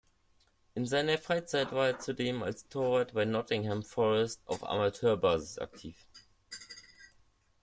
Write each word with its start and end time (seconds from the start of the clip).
In 0.73 0.87
seiner 0.87 1.19
Freizeit 1.19 1.71
war 1.73 1.85
er 1.89 1.99
zudem 1.99 2.41
als 2.41 2.67
Torwart 2.67 3.13
bei 3.13 3.23
Nottingham 3.23 3.83
Forest 3.83 4.41
auf 4.47 4.63
Amateurbasis 4.67 5.59
aktiv. 5.59 5.95